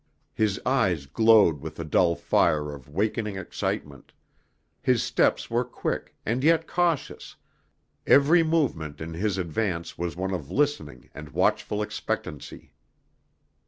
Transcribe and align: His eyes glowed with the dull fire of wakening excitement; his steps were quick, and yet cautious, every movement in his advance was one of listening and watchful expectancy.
His 0.33 0.59
eyes 0.65 1.05
glowed 1.05 1.59
with 1.61 1.75
the 1.75 1.85
dull 1.85 2.15
fire 2.15 2.73
of 2.73 2.89
wakening 2.89 3.37
excitement; 3.37 4.13
his 4.81 5.03
steps 5.03 5.47
were 5.47 5.63
quick, 5.63 6.15
and 6.25 6.43
yet 6.43 6.65
cautious, 6.65 7.35
every 8.07 8.41
movement 8.41 8.99
in 8.99 9.13
his 9.13 9.37
advance 9.37 9.99
was 9.99 10.15
one 10.15 10.33
of 10.33 10.49
listening 10.49 11.11
and 11.13 11.29
watchful 11.29 11.83
expectancy. 11.83 12.73